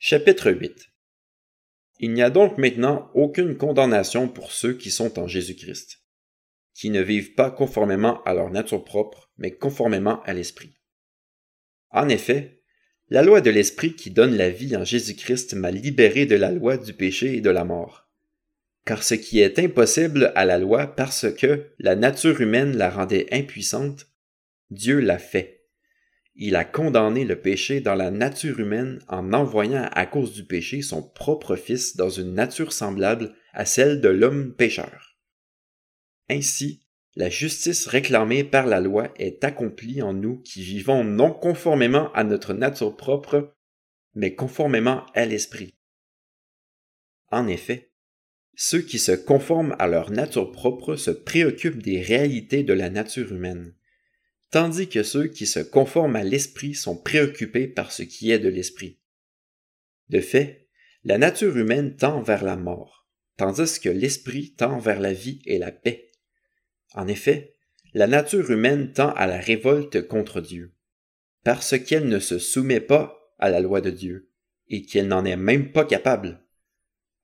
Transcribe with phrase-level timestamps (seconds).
[0.00, 0.92] Chapitre 8
[1.98, 6.04] Il n'y a donc maintenant aucune condamnation pour ceux qui sont en Jésus-Christ,
[6.72, 10.72] qui ne vivent pas conformément à leur nature propre, mais conformément à l'Esprit.
[11.90, 12.62] En effet,
[13.08, 16.76] la loi de l'Esprit qui donne la vie en Jésus-Christ m'a libéré de la loi
[16.76, 18.08] du péché et de la mort.
[18.84, 23.26] Car ce qui est impossible à la loi parce que la nature humaine la rendait
[23.32, 24.06] impuissante,
[24.70, 25.57] Dieu l'a fait
[26.40, 30.82] il a condamné le péché dans la nature humaine en envoyant à cause du péché
[30.82, 35.18] son propre Fils dans une nature semblable à celle de l'homme pécheur.
[36.30, 42.12] Ainsi, la justice réclamée par la loi est accomplie en nous qui vivons non conformément
[42.12, 43.56] à notre nature propre,
[44.14, 45.76] mais conformément à l'Esprit.
[47.32, 47.90] En effet,
[48.54, 53.32] ceux qui se conforment à leur nature propre se préoccupent des réalités de la nature
[53.32, 53.74] humaine
[54.50, 58.48] tandis que ceux qui se conforment à l'esprit sont préoccupés par ce qui est de
[58.48, 58.98] l'esprit.
[60.08, 60.68] De fait,
[61.04, 65.58] la nature humaine tend vers la mort, tandis que l'esprit tend vers la vie et
[65.58, 66.10] la paix.
[66.94, 67.54] En effet,
[67.94, 70.74] la nature humaine tend à la révolte contre Dieu,
[71.44, 74.30] parce qu'elle ne se soumet pas à la loi de Dieu,
[74.68, 76.44] et qu'elle n'en est même pas capable.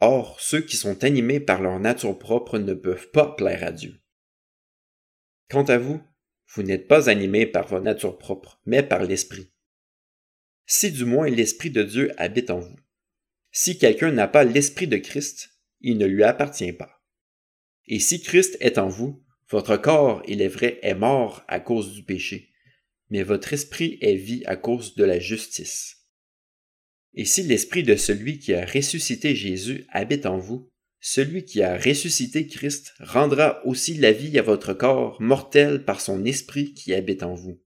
[0.00, 4.00] Or, ceux qui sont animés par leur nature propre ne peuvent pas plaire à Dieu.
[5.48, 6.00] Quant à vous,
[6.54, 9.50] vous n'êtes pas animé par votre nature propre, mais par l'Esprit.
[10.66, 12.76] Si du moins l'Esprit de Dieu habite en vous.
[13.50, 17.02] Si quelqu'un n'a pas l'Esprit de Christ, il ne lui appartient pas.
[17.86, 21.92] Et si Christ est en vous, votre corps, il est vrai, est mort à cause
[21.92, 22.50] du péché,
[23.10, 26.08] mais votre esprit est vie à cause de la justice.
[27.14, 30.71] Et si l'Esprit de celui qui a ressuscité Jésus habite en vous,
[31.04, 36.24] celui qui a ressuscité Christ rendra aussi la vie à votre corps mortel par son
[36.24, 37.60] esprit qui habite en vous.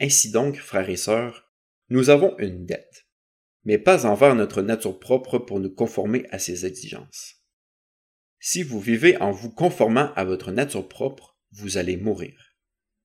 [0.00, 1.52] Ainsi donc, frères et sœurs,
[1.90, 3.06] nous avons une dette,
[3.64, 7.34] mais pas envers notre nature propre pour nous conformer à ses exigences.
[8.40, 12.56] Si vous vivez en vous conformant à votre nature propre, vous allez mourir.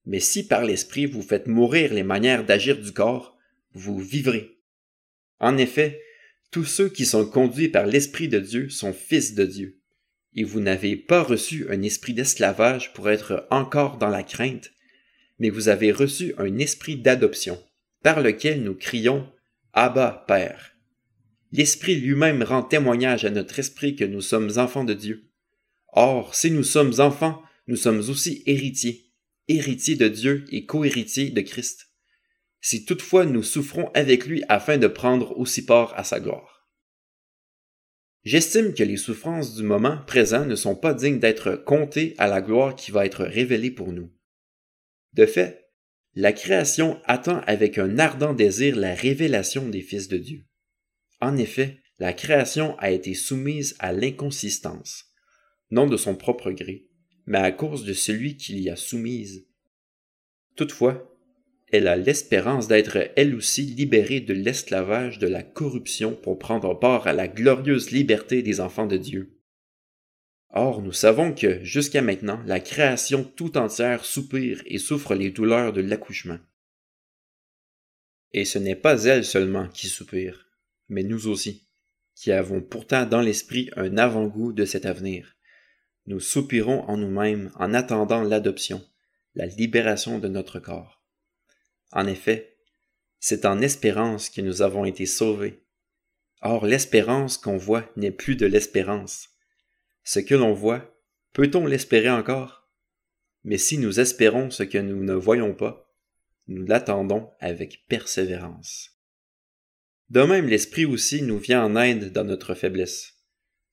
[0.06, 3.38] Mais si par l'esprit vous faites mourir les manières d'agir du corps,
[3.74, 4.62] vous vivrez.
[5.40, 6.02] En effet,
[6.52, 9.80] tous ceux qui sont conduits par l'Esprit de Dieu sont fils de Dieu.
[10.34, 14.72] Et vous n'avez pas reçu un esprit d'esclavage pour être encore dans la crainte,
[15.40, 17.62] mais vous avez reçu un esprit d'adoption,
[18.04, 19.28] par lequel nous crions
[19.74, 20.76] Abba, Père.
[21.52, 25.30] L'Esprit lui-même rend témoignage à notre esprit que nous sommes enfants de Dieu.
[25.94, 29.12] Or, si nous sommes enfants, nous sommes aussi héritiers,
[29.48, 31.87] héritiers de Dieu et cohéritiers de Christ
[32.62, 36.58] si toutefois nous souffrons avec lui afin de prendre aussi part à sa gloire.
[38.24, 42.42] J'estime que les souffrances du moment présent ne sont pas dignes d'être comptées à la
[42.42, 44.12] gloire qui va être révélée pour nous.
[45.14, 45.70] De fait,
[46.14, 50.46] la création attend avec un ardent désir la révélation des fils de Dieu.
[51.22, 55.06] En effet, la création a été soumise à l'inconsistance,
[55.72, 56.88] non de son propre gré,
[57.26, 59.48] mais à cause de celui qui l'y a soumise.
[60.56, 61.17] Toutefois,
[61.70, 67.08] elle a l'espérance d'être elle aussi libérée de l'esclavage de la corruption pour prendre part
[67.08, 69.38] à la glorieuse liberté des enfants de Dieu.
[70.50, 75.74] Or, nous savons que, jusqu'à maintenant, la création tout entière soupire et souffre les douleurs
[75.74, 76.40] de l'accouchement.
[78.32, 80.48] Et ce n'est pas elle seulement qui soupire,
[80.88, 81.68] mais nous aussi,
[82.16, 85.36] qui avons pourtant dans l'esprit un avant-goût de cet avenir.
[86.06, 88.82] Nous soupirons en nous-mêmes en attendant l'adoption,
[89.36, 90.97] la libération de notre corps.
[91.92, 92.58] En effet,
[93.20, 95.64] c'est en espérance que nous avons été sauvés.
[96.42, 99.30] Or l'espérance qu'on voit n'est plus de l'espérance.
[100.04, 100.98] Ce que l'on voit,
[101.34, 102.70] peut-on l'espérer encore?
[103.44, 105.94] Mais si nous espérons ce que nous ne voyons pas,
[106.48, 108.92] nous l'attendons avec persévérance.
[110.10, 113.16] De même l'Esprit aussi nous vient en aide dans notre faiblesse.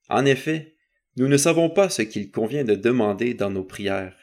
[0.09, 0.75] En effet,
[1.15, 4.17] nous ne savons pas ce qu'il convient de demander dans nos prières,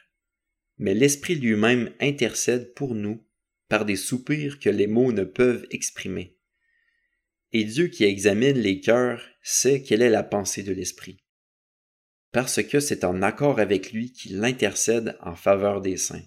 [0.76, 3.24] mais l'Esprit lui-même intercède pour nous
[3.72, 6.36] par des soupirs que les mots ne peuvent exprimer.
[7.52, 11.24] Et Dieu qui examine les cœurs sait quelle est la pensée de l'Esprit,
[12.32, 16.26] parce que c'est en accord avec lui qu'il intercède en faveur des saints.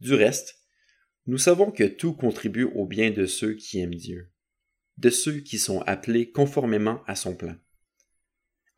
[0.00, 0.56] Du reste,
[1.26, 4.32] nous savons que tout contribue au bien de ceux qui aiment Dieu,
[4.96, 7.56] de ceux qui sont appelés conformément à son plan.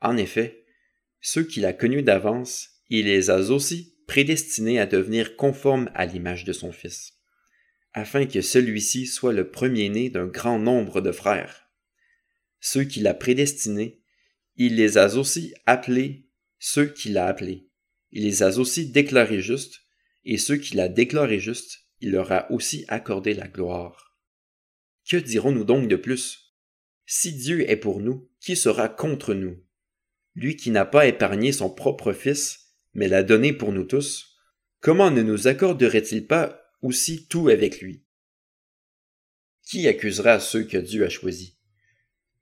[0.00, 0.64] En effet,
[1.20, 6.42] ceux qu'il a connus d'avance, il les a aussi prédestinés à devenir conformes à l'image
[6.42, 7.13] de son Fils
[7.94, 11.70] afin que celui-ci soit le premier-né d'un grand nombre de frères.
[12.60, 14.02] Ceux qu'il a prédestinés,
[14.56, 17.68] il les a aussi appelés ceux qu'il a appelés.
[18.10, 19.82] Il les a aussi déclarés justes,
[20.24, 24.18] et ceux qu'il a déclarés justes, il leur a aussi accordé la gloire.
[25.08, 26.54] Que dirons-nous donc de plus?
[27.06, 29.62] Si Dieu est pour nous, qui sera contre nous?
[30.34, 34.36] Lui qui n'a pas épargné son propre Fils, mais l'a donné pour nous tous,
[34.80, 38.04] comment ne nous accorderait-il pas aussi tout avec lui
[39.66, 41.56] Qui accusera ceux que Dieu a choisis?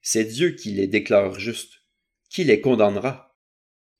[0.00, 1.84] C'est Dieu qui les déclare justes.
[2.28, 3.38] Qui les condamnera?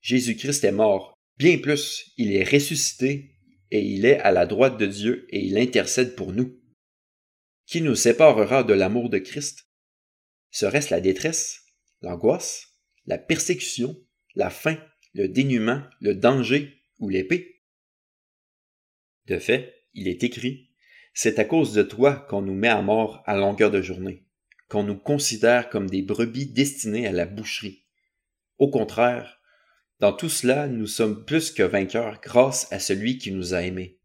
[0.01, 1.17] Jésus-Christ est mort.
[1.37, 3.31] Bien plus, il est ressuscité
[3.71, 6.59] et il est à la droite de Dieu et il intercède pour nous.
[7.65, 9.69] Qui nous séparera de l'amour de Christ?
[10.51, 11.61] Serait-ce la détresse,
[12.01, 12.67] l'angoisse,
[13.05, 13.97] la persécution,
[14.35, 14.77] la faim,
[15.13, 17.61] le dénuement, le danger ou l'épée?
[19.27, 20.69] De fait, il est écrit,
[21.13, 24.23] C'est à cause de toi qu'on nous met à mort à longueur de journée,
[24.67, 27.83] qu'on nous considère comme des brebis destinées à la boucherie.
[28.57, 29.39] Au contraire,
[29.99, 33.99] dans tout cela, nous sommes plus que vainqueurs grâce à celui qui nous a aimés.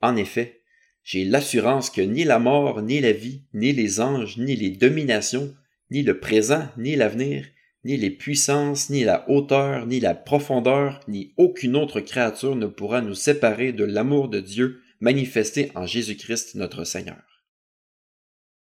[0.00, 0.62] En effet,
[1.02, 5.54] j'ai l'assurance que ni la mort, ni la vie, ni les anges, ni les dominations,
[5.90, 7.46] ni le présent, ni l'avenir,
[7.84, 13.02] ni les puissances, ni la hauteur, ni la profondeur, ni aucune autre créature ne pourra
[13.02, 17.33] nous séparer de l'amour de Dieu manifesté en Jésus-Christ notre Seigneur.